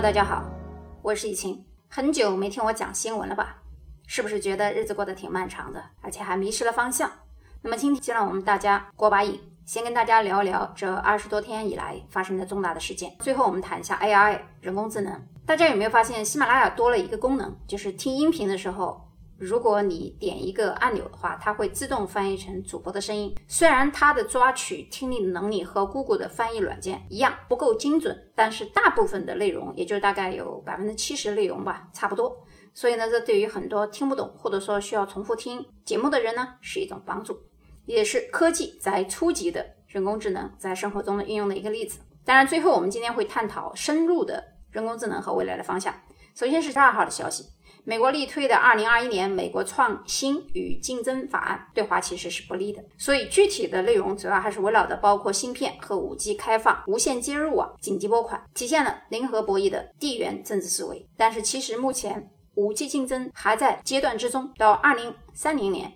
[0.00, 0.44] 大家好，
[1.02, 1.66] 我是易晴。
[1.88, 3.56] 很久没听我讲新闻了吧？
[4.06, 7.10] 是不是觉得日子过得挺漫长的，而且还迷失了方向？
[7.62, 13.12] 那么今天就让我们大家过把瘾，先跟大家聊一聊这二十多天以来发生的重大的事件。
[13.18, 15.20] 最后我们谈一下 AI 人工智能。
[15.44, 19.07] 大家有没有发现喜马拉雅多了一个功能，就是听音频的时候？
[19.38, 23.32] 如果你点一个按钮的话，它会自动翻译成主播的声音。
[23.46, 32.36] 虽然它的抓取听力的能力和 Google 的翻译软件一样不够精准，但是大部分的内容，也就是大概有百分之七十内容吧，差不多。
[32.74, 37.38] 所以呢，这对于很多听不懂或者说需要重复听节目的人呢，是一种帮助，
[37.86, 42.00] 也是科技在初级的人工智能在生活中的应用的一个例子。
[42.24, 45.94] 当然，最后我们今天会探讨深入的人工智能和未来的方向。
[46.34, 47.44] 首先是十二号的消息。
[47.88, 61.08] 美国力推的二零二一年美国创新与竞争法案对华其实是不利的，所以具体的内容主要还是围绕的包括芯片和五 G 开放、无线接入网、紧急拨款，体现了零和博弈的地缘政治思维。
[61.16, 65.90] 但是其实目前五 G 竞争还在阶段之中，到二零三零年，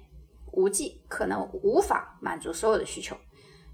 [0.53, 3.15] 五 G 可能无法满足所有的需求，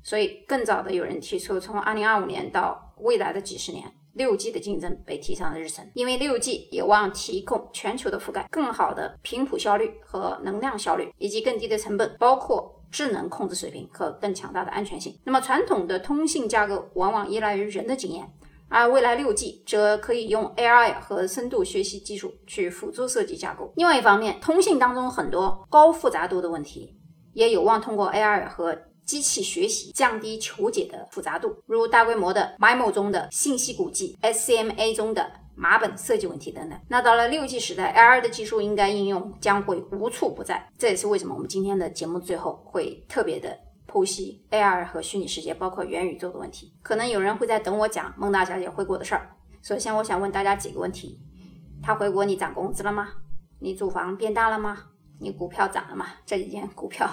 [0.03, 3.85] 所以更早的有人提出，从二零二五年到未来的几十年。
[4.15, 15.17] 六 G 的竞争被提上了日程，因为六 G 有望提供全球的覆盖、更好的频谱效率和能量效率，以及更低的成本，包括智能控制水平和更强大的安全性。
[15.25, 18.29] 那么，传统的通信架构往往依赖于人的经验，
[18.69, 23.73] 而未来六 G 则可以用 AI 和深度学习技术去辅助设计架构。
[23.77, 26.97] 另外一方面，通信当中很多高复杂度的问题，
[27.35, 28.77] 也有望通过 AI 和
[29.09, 36.79] 机器学习降低求解的复杂度，如大规模的 MIMO 中的信息估计、SCMA 中的码本设计问题等等。
[36.89, 40.69] 那到了六 G 时代，AR 的技术应该应用将会无处不在。
[40.77, 43.59] 这也是为什么我们今天的节目最后会特别的
[43.91, 46.75] 剖析 AR 和虚拟世界，包括元宇宙的问题。
[46.83, 49.35] 可能有人会在等我讲孟大小姐回国的事儿。
[49.63, 51.19] 首先，我想问大家几个问题：
[51.83, 53.09] 她回国，你涨工资了吗？
[53.59, 54.79] 你住房变大了吗？
[55.21, 56.07] 你股票涨了吗？
[56.25, 57.09] 这几天股票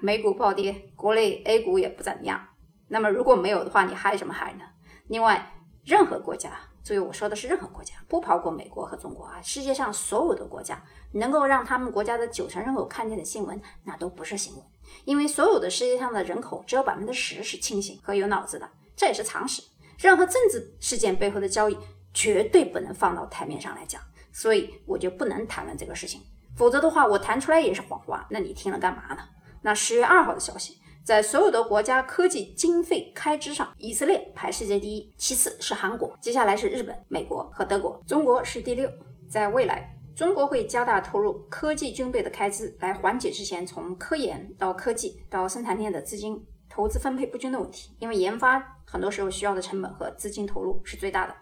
[0.00, 2.40] 美股暴跌，国内 A 股也不怎么样。
[2.88, 4.64] 那么如果没有的话，你嗨什么嗨呢？
[5.08, 5.52] 另外，
[5.84, 6.50] 任何国家，
[6.82, 9.40] 注意我说的是任何国家，不包括美国和中国啊。
[9.42, 14.62] 世界上所有的国家能够让他们国家的九成人口看见的新闻，那都不是新闻，
[15.04, 19.62] 因为所有的世界上的人口只有百分之十是清醒和有脑子的，这也是常识。
[19.98, 21.76] 任何政治事件背后的交易
[22.14, 24.00] 绝对不能放到台面上来讲，
[24.32, 26.22] 所以我就不能谈论这个事情。
[26.58, 29.20] 否则的话，我弹出来也是谎话，那你听了干嘛呢？
[29.62, 38.90] 那十月二号的消息，在所有的国家科技经费开支上，以色列排世界第一，其次是韩国，接下来是日本、美国和德国，中国是第六。
[39.28, 51.34] 在未来，中国会加大投入科技军备的开支，来缓解之前从科研到科技到生产链的资金投资分配不均的问题，因为研发很多时候需要的成本和资金投入是最大的，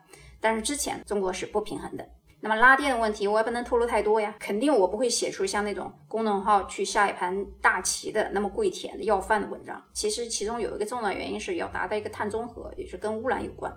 [0.42, 2.06] 但是之前中国是不平衡的。
[2.40, 4.34] 那么拉电的问题，我也不能透露太多呀。
[4.38, 9.82] 肯定我不会写出像那种公众号去下一盘大棋的那么跪舔的要饭的文章。
[9.92, 13.74] 其实其中有一个重要原因是要达到一个碳中和，也是跟污染有关。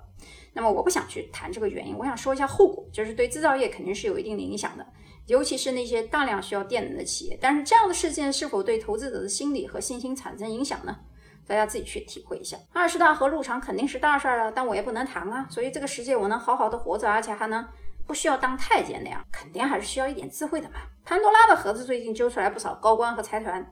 [0.53, 4.85] 那么我不想去谈这个原因，我想说一下后果，就是对制造业肯定是有一定的影响的，
[5.25, 7.37] 尤其是那些大量需要电能的企业。
[7.41, 10.95] 但是这样的事件是否对投资者的心理和信心产生影响呢？
[11.47, 12.57] 大家自己去体会一下。
[12.73, 15.47] 二十大和入场肯定是大事儿了，但我也不能谈啊。
[15.49, 17.65] 所以这个世界我能好好的活着，而且还能。
[18.09, 20.77] 不需要当太监那样，肯定还是需要一点智慧的嘛。
[21.05, 23.63] 潘多拉的盒子最近揪出来不少高官和财团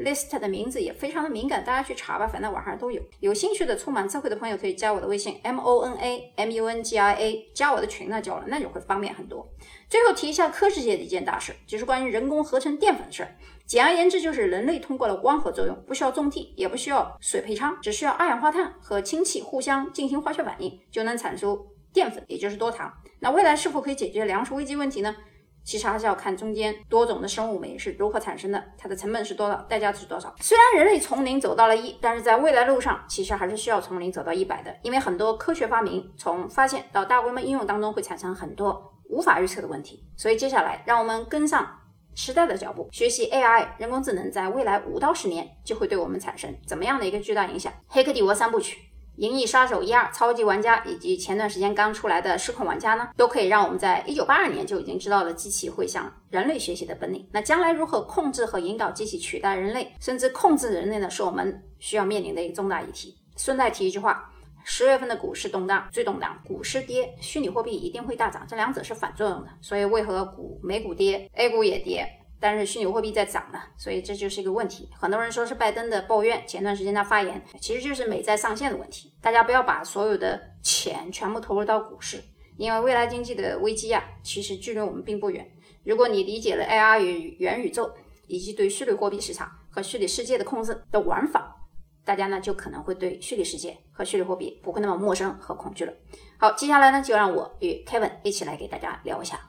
[0.00, 3.00] ，list 的名字也非常的敏感，大家去查吧，反正网上都有。
[3.20, 9.48] 有兴趣的、充满智慧的朋友可以加我的微信 m o n a m u n g i a，加我的群呢，交了那就会方便很多。
[9.88, 13.34] 最后提一下科技界的一件大事，就是关于人工合成淀粉的事儿。
[13.64, 22.92] 简而言之，就是人类通过了光合作用，不需要种地，也不需要水培仓，只需要二氧化碳和氢气互相进行化学反应，就能产出淀粉，也就是多糖。
[23.20, 25.16] 那未来是否可以解决粮食危机问题呢？
[25.64, 30.34] 其实还是要看中间多种的生物酶是如何产生的，它的成本是多少，代价是多少。
[30.40, 40.04] 虽然人类从零走到了一，但是在未来路上，其实还是需要从零走到一百的，因为很多科学发明从发现到大规模应用当中会产生很多无法预测的问题。
[40.18, 41.66] 所以接下来，让我们跟上
[42.14, 47.72] 时代的脚步，学习 AI 人工智能在未来五到十年就会对我们产生怎么样的一个巨大影响。
[47.88, 48.76] 黑客帝国三部曲。
[49.16, 57.26] 《银翼杀手一二》、超级玩家以及前段时间刚出来的失控玩家呢，都可以让我们在一九八二年就已经知道了机器会向人类学习的本领。
[57.32, 61.08] 那将来如何控制和引导机器取代人类，甚至控制人类呢？
[61.08, 63.16] 是我们需要面临的一个重大议题。
[63.36, 64.30] 顺带提一句话：
[64.64, 69.48] 十月份的股市动荡，最动荡，股市跌，虚拟货币一定会大涨，这两者是反作用的。
[69.62, 72.06] 所以为何股美股跌，A 股也跌？
[72.38, 74.88] 但是虚拟货币在涨呢，所以这就是一个问题。
[74.98, 79.14] 很多人说是拜登的抱怨，前段时间他发言，其实就是美债上限的问题。
[79.22, 82.22] 大家不要把所有的钱全部投入到股市，
[82.56, 85.50] 因为未来经济的危机啊，其实距离我们并不远。
[85.84, 87.90] 如果你理解了 AR 与元宇宙
[88.26, 91.56] 以及对虚拟货币市场和虚拟世界的控制的玩法，
[92.04, 95.92] 大家呢就可能会对虚拟世界和虚拟货币不会那么陌生和恐惧了。
[96.38, 99.40] 好，接下来呢就让我与 Kevin 一起来给大家聊一下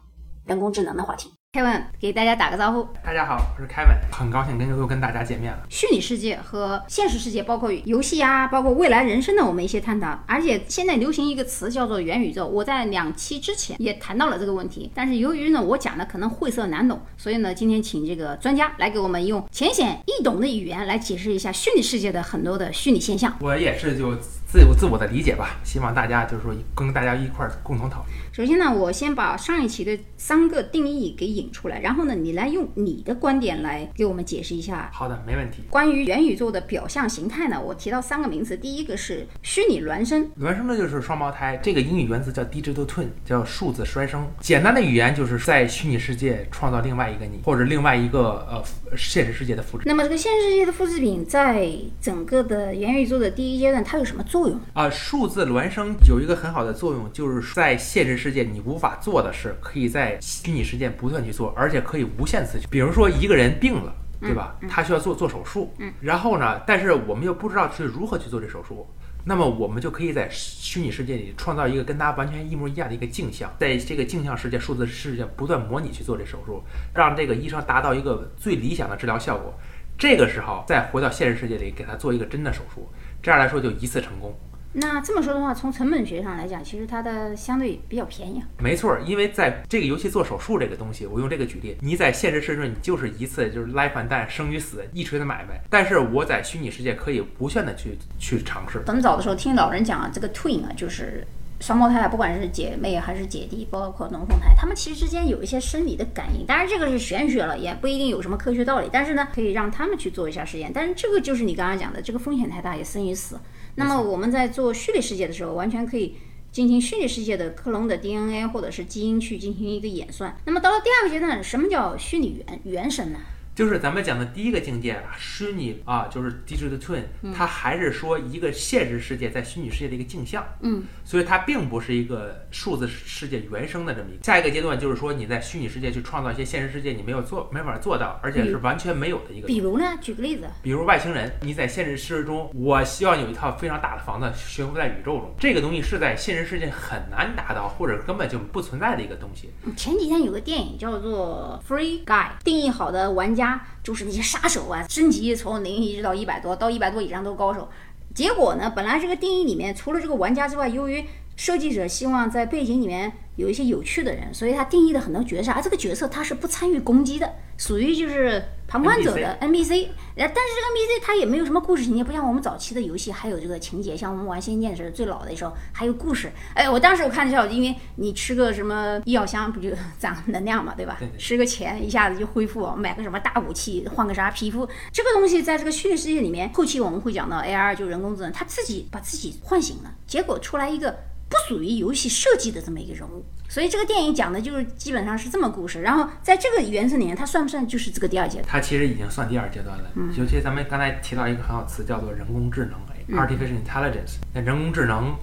[0.45, 1.36] 人工智能的话题。
[1.53, 2.85] Kevin 给大家打个招呼。
[3.03, 5.65] 大家好，我是 Kevin，很高兴跟又跟大家见面了。
[5.69, 10.19] 虚拟世界和现实世界，包括游戏啊，包括未来人生的我们一些探讨。
[10.27, 14.91] 而且现在流行一个词叫做元宇宙，我在两期之前也谈到了这个问题。
[14.93, 23.33] 但是由于呢我讲的可能晦涩难懂，所以呢今天请这个专家来给我们用浅显易懂的语言来解释一下虚拟世界的很多的虚拟现象。
[23.39, 24.13] 我也是就
[24.49, 28.07] 自有自我的理解吧，希望大家就是说跟大家一块儿共同讨论。
[28.31, 34.89] 首先呢，我先把上一期的三个定义给引出来，然后呢，你来用你的观点来给我们解释一下。
[34.93, 35.63] 好的，没问题。
[35.69, 44.25] 关于元宇宙的表象形态呢，我提到三个名词，第一个是虚拟孪生，孪生呢就是双胞胎，这个英语原词叫 digital twin，叫数字孪生。
[44.39, 48.63] 简单的语言就是在虚拟世界创造另外一个你，或者另外一个呃
[48.95, 49.83] 现实世界的复制。
[49.85, 54.59] 那么这个现实世界的复制品在整个的元宇宙的第一阶段，它有什么作用？
[54.73, 62.59] 啊，数字孪生有一个很好的作用，就是在现实世界你无法做的事，可以在虚拟世界不断去做，而且可以无限次。
[62.69, 64.55] 比如说一个人病了，对吧？
[64.69, 68.85] 他需要做做手术，嗯，然后呢，但是我们又不知道是如何去做这手术，
[69.25, 76.63] 那么我们就可以在虚拟世界里创造一个跟他完全一模一样的一个镜像，在这个镜像世界、数字世界不断模拟去做这手术，
[76.93, 79.53] 让这个医生达到一个最理想的治疗效果。
[79.99, 82.87] 这个时候再回到现实世界里给他做一个真的手术，
[83.21, 84.35] 这样来说就一次成功。
[84.79, 88.43] 那这么说的话，从成本学上来讲，其实它的相对比较便宜。
[88.59, 98.83] 没错，因为在这个游戏做手术这个东西，我用这个举例，你在现实世界你就是一次就是 life and death 生与死一锤子买卖，但是我在虚拟世界可以无限的去去尝试。
[98.85, 101.25] 很早的时候听老人讲啊，这个 twin 啊，就是
[101.59, 106.45] 双胞胎啊，不管是姐妹还是姐弟，包括龙凤胎，他们其实之间有一些生理的感应。
[106.45, 108.89] 当然这个是玄学了，也不一定有什么科学道理。
[108.91, 110.71] 但是呢，可以让他们去做一下实验。
[110.73, 113.39] 但是这个就是你刚刚讲的，这个风险太大，也生与死。
[113.75, 116.15] 那么我们在做虚拟世界的时候，完全可以
[116.51, 120.37] 进行虚拟世界的克隆的 DNA 或者是基因去进行一个演算。
[120.45, 123.19] 那么到了第二个阶段，什么叫虚拟原原神呢？
[123.57, 127.01] 就是咱们讲的第一个境界啊，虚拟啊，就是 digital twin，
[127.33, 134.23] 它还是说一个现实世界在虚拟世界的一个镜像，嗯，所以它并不是一个数字世界原生的这么一个。
[134.23, 139.47] 下一个阶段就是说你在虚拟世界去创造一些现实世界你没有做没法做到，而且是完全没有的一个。
[139.47, 139.85] 比如呢？
[139.99, 149.49] 举个例子，比如外星人，你在现实世界中，我希望有一套非常大的房子悬浮在宇宙中，这个东西是在现实世界很难达到，或者根本就不存在的一个东西。
[149.75, 153.46] 前几天有个电影叫做《Free Guy》，定义好的玩家。
[153.83, 157.69] 就是那些杀手啊，升级从零一直到一百多，到一百多以上都是高手。
[158.15, 161.03] 结果呢，本来这个定义里面除了这个玩家之外，由于
[161.35, 169.87] 设计者希望在背景里面有一些有趣的人，所以他定义的很多角色，而这个角色他是不参与攻击的，属于就是旁观者的 NPC。
[170.15, 176.31] 呃，但是这个 NPC 它也没有什么故事情节，不像我们早期的游戏还有这个情节，像我们玩《仙剑》是最老的时候还有故事。
[176.55, 179.69] 哎，我当时我看笑，因为你吃个什么医药箱不就
[179.99, 180.97] 攒能量嘛，对吧？
[181.17, 190.97] 吃个钱一下子就恢复，买个什么大武器，换个啥皮肤，这个东西在这个虚拟世界里面，后期我们会讲到 AR 就人工智能，它自己把自己唤醒了，结果出来一个。
[191.29, 195.81] 不属于游戏设计的这么一个人物，所以这个电影讲的就是基本上是这么故事。
[195.81, 198.47] 然后在这个原则里面，它算不算就是这个第二阶段？
[198.47, 199.91] 它其实已经算第二阶段了。
[199.95, 202.79] 嗯，尤其咱们刚才提到一个很好词，叫做人工智能
[203.17, 204.15] ，artificial intelligence。
[204.33, 205.15] 那人工智能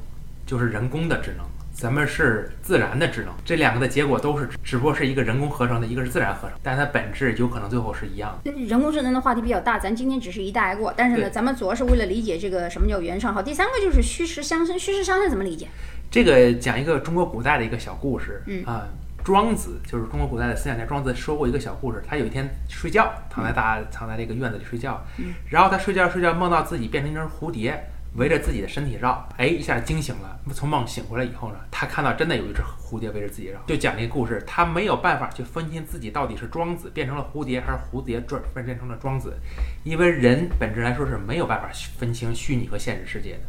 [0.47, 3.35] 就是人工的智能，咱们是自然的智能。
[3.45, 8.52] 这两个的结果都是，只不过是一个人工合成的，一个是自然合成，但它本质有可能最后是一样的。
[8.52, 10.95] 人工智能的话题比较大，咱今天只是一带而过。
[10.97, 13.35] 但是呢，咱们主要是为了理解这个什么叫原创。
[13.35, 14.78] 好，第三个就是虚实相生。
[14.78, 15.66] 虚实相生怎么理解？
[16.11, 18.87] 这个讲一个中国古代的一个小故事，嗯啊，
[19.25, 22.00] 庄子就是中国古代的思想家，庄子说过一个小故事。
[22.09, 25.04] 他有一天睡觉，躺在大躺在这个院子里睡觉，
[25.50, 30.38] 然后他睡觉睡觉梦到自己变成一只蝴蝶，围着自己的身体绕，哎，一下惊醒了。
[30.52, 34.42] 从梦醒回来以后呢，他看到真的有一只蝴蝶围着自己绕，就讲这个故事。
[34.47, 39.35] 他没有办法去分清自己到底是庄子变成了蝴蝶，还是蝴蝶转变成了庄子，
[39.83, 41.68] 因为人本质来说是没有办法
[41.99, 43.40] 分清虚拟和现实世界的。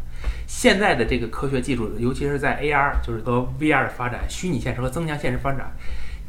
[0.48, 5.72] 现在的这个科学技术，尤其是在 AR，就是和 VR 的发展，虚拟现实和增强现实发展，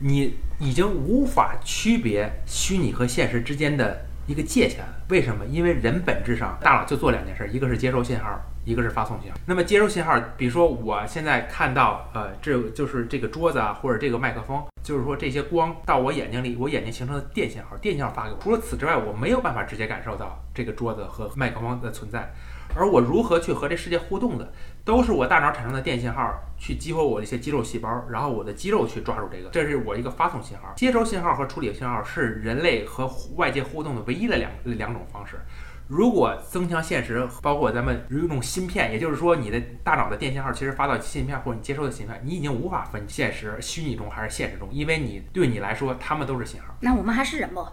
[0.00, 4.84] 你已经无法区别虚拟和现实之间的一个界限。
[5.08, 5.44] 为什么？
[5.46, 9.38] 因为人本质上大脑就做两件事，一个是接收信号，一个是发送信号。
[9.46, 18.38] 那么接收信号，比如说我现在看到，呃，这就是这个桌子啊，或者这个麦克风，就是说这些光到我眼睛里，我眼睛形成的电信号，电信号发给我。
[18.40, 22.34] 除了此之外，我没有办法直接感受到这个桌子和麦克风的存在。
[22.74, 24.52] 而我如何去和这世界互动的，
[24.86, 30.72] 都是我大脑产生的电信号去激活我的一些肌肉细胞，然后我的肌肉去抓住这个，这是我一个发送信号。
[30.76, 35.40] 接收信号和处理信号是人类和外界互动的唯一的两两种方式。
[35.88, 46.72] 如果增强现实，包括咱们有一种芯片，也就是说你的大脑的电信号其实发到芯片或者你接收的芯片，你已经无法分现实、虚拟中还是现实中，因为你对你来说，他们都是信号。
[46.80, 47.66] 那我们还是人不？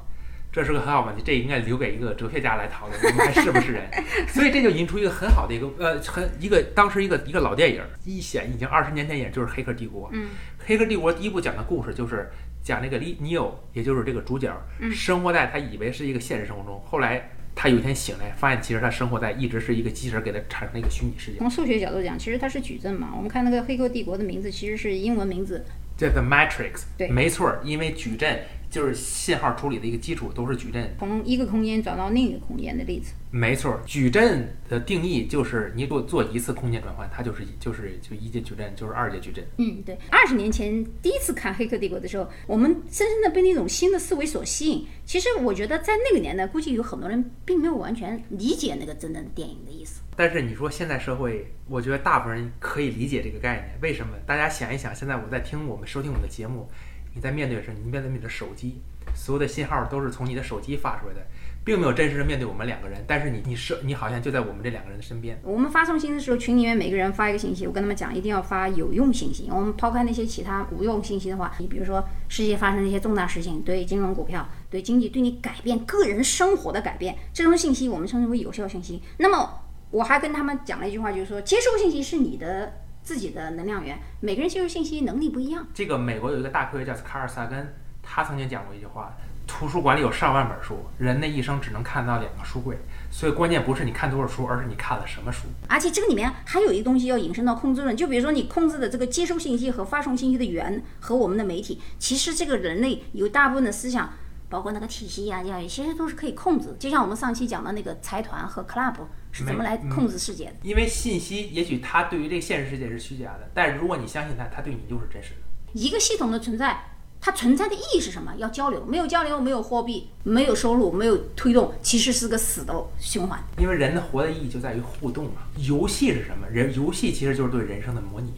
[0.53, 3.89] 这是个很好问题，这应该留给一个哲学家来讨论，我们还是不是人？
[4.29, 10.07] 所以这就引出一个很好的一个呃，很一个当时一个一个老电影，一显已经二十年前演，就是《黑客帝国》。
[10.13, 10.25] 嗯，
[10.63, 12.29] 《黑客帝国》第一部讲的故事就是
[12.61, 14.55] 讲那个尼尼欧，也就是这个主角，
[14.93, 23.09] 生活在他以为是一个现实生活中，后来他有一天醒来，发现其实他生活在一直是一个机器人给他产生的一个虚拟世界，从数学角度讲，其实它是矩阵嘛。
[23.15, 25.65] 我们看那个《黑客帝国》的名字其实是英文名字，
[25.97, 26.83] 叫 The Matrix。
[26.95, 28.39] 对没错儿，因为矩阵
[28.73, 30.95] 就是信号处理的一个基础，都是矩阵。
[30.97, 33.13] 从一个空间转到另一个空间的例子。
[33.29, 39.45] 没错，矩阵的定义就是你给我做一次空间转换，它就是就是就一阶矩阵，就是二阶矩阵。
[39.57, 39.95] 嗯，对。
[40.09, 44.87] 二十年前第一次看《黑客帝国》的时候，我们深深的被那种新的思维所吸引。
[45.05, 50.01] 其实我觉得在那个年代，估计有很多人并没有完全理解那个真正的电影的意思。
[50.15, 53.79] 但是你说现在社会，我觉得大部分人可以理解这个概念。
[53.83, 54.13] 为什么？
[54.25, 56.67] 大家想一想，现在我在听我们收听我们的节目，
[57.13, 58.81] 你在面对的是你面对你的手机，
[59.15, 61.21] 所有的信号都是从你的手机发出来的，
[61.63, 63.03] 并没有真实的面对我们两个人。
[63.07, 65.39] 但是你你是你好像就在我们这两个人的身边。
[65.43, 69.47] 我们发送信息的时候，群里面每个人发一个信息，我跟他们讲，一定要发有用信息。
[69.51, 79.01] 我们抛开那些其他无用信息的话，你比如说世界发生的一些重大事情，对金融、股票、对经济、对你改变个人生活的改变，这种信息我们称之为有效信息。
[79.17, 82.73] 那么我还跟他们讲了一句话，就是说，接收信息是你的
[83.03, 85.67] 自己的能量源，每个人接收信息能力不一样。
[85.73, 89.13] 这个美国有一个大科学家卡尔萨根，他曾经讲过一句话：
[89.45, 92.77] 图书馆里有上万本书，人的一生只能看到两个书柜，
[93.11, 95.47] 所以关键不是你看多少书，而是你看了什么书。
[95.67, 104.13] 而且这个里面还有一个东西要引申到控制论，就比如说你控制的这个接收信息和发送信息的源和我们的媒体，其实这个人类有大部分的思想，
[104.47, 106.73] 包括那个体系呀、教育，其实都是可以控制。
[106.79, 108.95] 就像我们上期讲的那个财团和 club
[109.33, 110.53] 是怎么来控制世界的。
[110.61, 115.35] 因为信息也许它对于这个现实世界是虚假的，但是如果你相信它，它对你就是真实的。
[115.73, 116.81] 一个系统的存在，
[117.19, 118.33] 它存在的意义是什么？
[118.37, 123.43] 要交流，没有交流，没有货币，没有收入，没有推动，其实是个死的循环。
[123.57, 125.41] 因为人的活的意义就在于互动嘛。
[125.57, 126.47] 游戏是什么？
[126.47, 128.31] 人游戏其实就是对人生的模拟。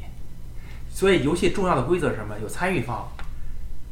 [0.89, 2.39] 所以游戏重要的规则是什么？
[2.39, 3.05] 有参与方，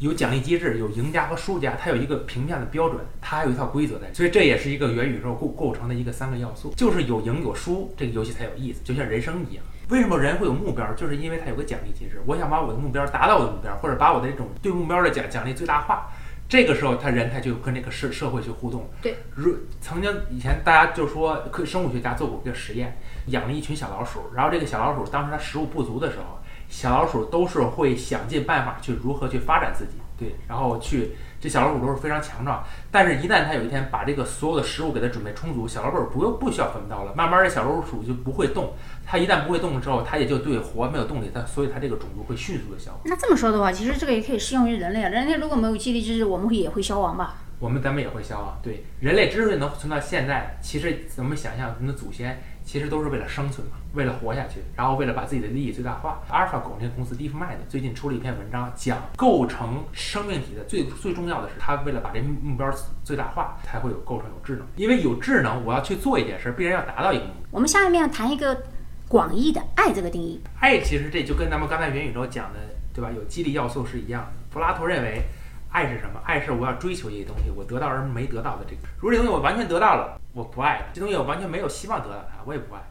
[0.03, 4.13] 有奖励机制，有赢家和输家，它有一个评价的标准，它还有一套规则在。
[4.13, 9.63] 所以这也是一个元宇宙构构成的一个三个要素，就是有赢有输，这个游戏才有意思，就像人生一样。
[9.87, 10.93] 为什么人会有目标？
[10.93, 12.21] 就是因为它有个奖励机制。
[12.25, 16.09] 我想把我的目标达到我的目标，或者把我的这种对目标的奖奖励最大化。
[16.49, 18.89] 这个时候，他人才就跟这个社社会去互动。
[19.01, 26.42] 对，如曾经以前大家就说，科生物学家做过一个实验，养了一群小老鼠，然后这个小老鼠当时它食物不足的时候，
[26.73, 32.63] 小老鼠都是会想尽办法去如何去发展自己，对，然后去这小老鼠都是非常强壮。
[32.89, 38.73] 但是，一旦它有一天把这个所有的食物给它准备充足，小老鼠不用不需要分刀了，慢慢的小老鼠就不会动。
[39.05, 43.01] 它一旦不会动了之后，它也就对活没有动力，它所以它这个种族会迅速的消亡。
[43.05, 45.09] 那这么说的话，其实这个也可以适用于人类啊。
[45.09, 47.35] 人类如果没有激励机制，我们会也会消亡吧？
[47.59, 48.57] 我们咱们也会消亡。
[48.63, 56.19] 对，人类之所以能存到现在，其实咱们想象，咱们的祖先其实都是为了生存嘛，为了活下去，然后为了把自己的利益最大化。
[56.29, 62.71] 阿尔法狗那个公司 DeepMind 最近出了一篇文章，讲构成生命体的最最重要的是，它为了把这目标
[63.03, 64.65] 最大化，才会有构成有智能。
[64.75, 67.47] 因为有智能，我要去做一件事，必然要达到一个目的。
[67.51, 68.63] 我们下面要谈一个
[69.07, 70.41] 广义的爱这个定义。
[70.59, 72.59] 爱其实这就跟咱们刚才元宇宙讲的，
[72.93, 73.11] 对吧？
[73.15, 74.31] 有激励要素是一样的。
[74.51, 75.21] 柏拉图认为，
[75.69, 76.19] 爱是什么？
[76.23, 78.81] 爱是我要追求一个东西，我得到而没得到的这个。
[78.97, 82.81] 如果这东西我完全得到了，我不爱了；这东西我完全没有希望得到它，我也不爱。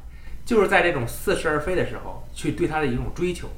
[0.44, 3.48] 就是在这种似是而非的时候，去对它的一种追求，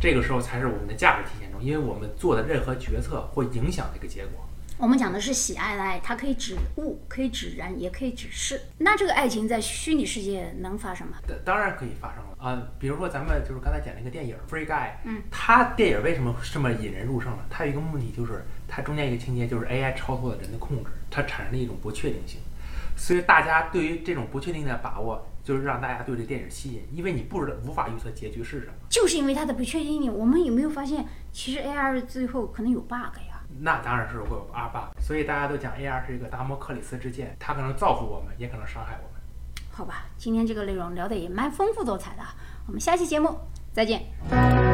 [0.00, 4.48] 这个时候才是我们的价值体现中，因为我们做的任何决策会影响这个结果。
[4.78, 8.60] 我们讲的是喜爱的爱，它可以指物，可以指人，也可以指事。
[8.78, 11.18] 那这个爱情在虚拟世界能发生吗？
[11.28, 17.38] 当当然可以发生了啊、比如说咱们就是刚才讲那个电影《Free Guy》，嗯，它电影为什么这么引人入胜呢？
[17.48, 22.40] 它有一个目的，就是它中间一个情节就是 AI 超脱了人的控制，它产生了一种不确定性，
[22.96, 28.72] 所以大家对于这种不确定的把握，就是让大家对这电影吸引，因为你不知道、无法预测结局是什么。
[28.88, 33.40] 就是因为它的不确定性，我们有没有发现其实 AR 最后可能有 bug 呀？
[33.60, 34.98] 那当然是会有 R bug。
[35.00, 39.20] 所以大家都讲 AR 是一个达摩克里斯之剑，它可能造福我们，也可能伤害我们。
[39.70, 42.22] 好吧，今天这个内容聊得也蛮丰富多彩的，
[42.66, 43.36] 我们下期节目
[43.72, 44.71] 再见。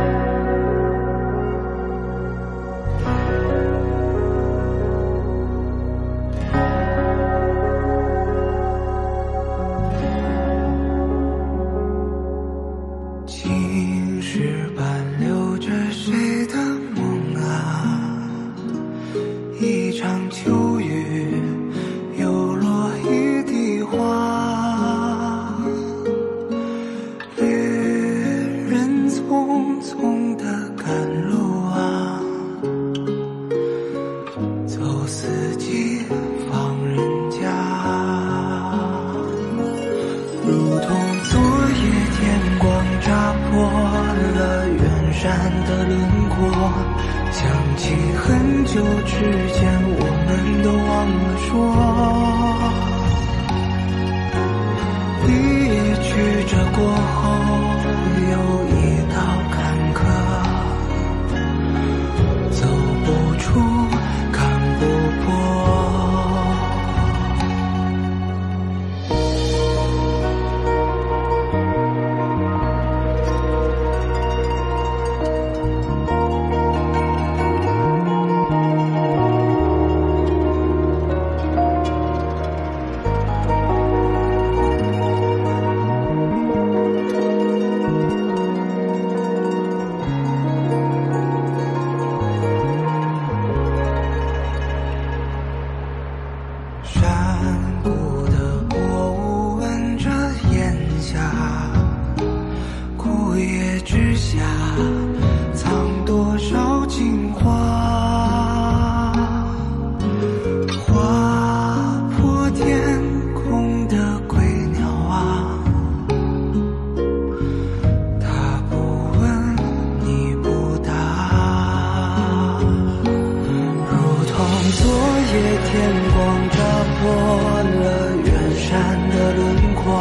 [129.85, 130.01] 过，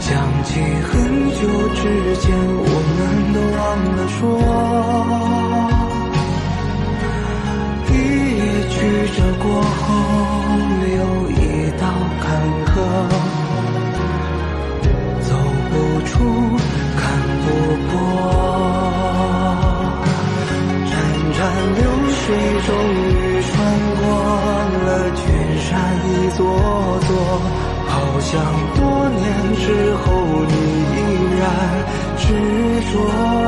[0.00, 0.50] 想起
[0.88, 0.90] 很
[1.30, 1.40] 久
[1.74, 1.80] 之
[2.20, 2.98] 前，我们
[3.34, 3.60] 都忘
[3.96, 4.18] 了说。
[7.88, 7.92] 一
[8.38, 8.74] 叶曲
[9.16, 9.84] 折过后，
[10.84, 10.86] 留
[11.30, 11.40] 一
[11.78, 11.82] 道
[12.20, 12.24] 坎
[12.66, 12.68] 坷，
[15.22, 15.28] 走
[15.70, 15.72] 不
[16.06, 16.14] 出，
[16.96, 17.00] 看
[17.42, 17.44] 不
[17.88, 17.90] 破。
[20.86, 20.92] 潺
[21.34, 21.38] 潺
[21.76, 21.78] 流
[22.12, 22.24] 水
[22.66, 23.04] 终于
[23.42, 23.52] 穿
[23.96, 24.02] 过
[24.84, 25.20] 了群
[25.60, 25.66] 山
[26.04, 26.40] 一座。
[28.28, 28.42] 想
[28.74, 30.54] 多年之后你
[30.90, 31.46] 依然
[32.18, 33.45] 执着。